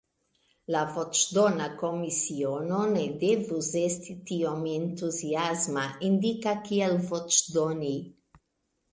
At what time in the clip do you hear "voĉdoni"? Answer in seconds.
7.13-7.93